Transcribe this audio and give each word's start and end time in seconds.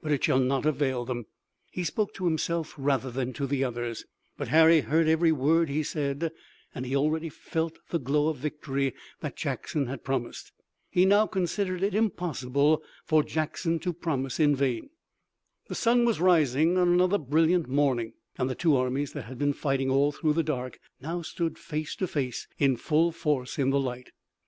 But 0.00 0.12
it 0.12 0.22
shall 0.22 0.38
not 0.38 0.64
avail 0.64 1.04
them." 1.04 1.26
He 1.72 1.82
spoke 1.82 2.14
to 2.14 2.24
himself 2.24 2.72
rather 2.78 3.10
than 3.10 3.32
to 3.32 3.48
the 3.48 3.64
others, 3.64 4.04
but 4.36 4.46
Harry 4.46 4.82
heard 4.82 5.08
every 5.08 5.32
word 5.32 5.68
he 5.68 5.82
said, 5.82 6.30
and 6.72 6.86
he 6.86 6.94
already 6.94 7.28
felt 7.28 7.80
the 7.90 7.98
glow 7.98 8.28
of 8.28 8.36
the 8.36 8.42
victory 8.42 8.94
that 9.22 9.34
Jackson 9.34 9.86
had 9.88 10.04
promised. 10.04 10.52
He 10.88 11.04
now 11.04 11.26
considered 11.26 11.82
it 11.82 11.96
impossible 11.96 12.80
for 13.04 13.24
Jackson 13.24 13.80
to 13.80 13.92
promise 13.92 14.38
in 14.38 14.54
vain. 14.54 14.90
The 15.66 15.74
sun 15.74 16.04
was 16.04 16.20
rising 16.20 16.78
on 16.78 16.86
another 16.86 17.18
brilliant 17.18 17.66
morning, 17.68 18.12
and 18.38 18.48
the 18.48 18.54
two 18.54 18.76
armies 18.76 19.12
that 19.14 19.22
had 19.22 19.36
been 19.36 19.52
fighting 19.52 19.90
all 19.90 20.12
through 20.12 20.34
the 20.34 20.44
dark 20.44 20.78
now 21.00 21.22
stood 21.22 21.58
face 21.58 21.96
to 21.96 22.06
face 22.06 22.46
in 22.56 22.76
full 22.76 23.10
force 23.10 23.58
in 23.58 23.70
the 23.70 23.80
light. 23.80 24.12